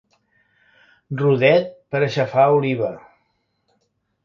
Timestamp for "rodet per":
1.19-2.01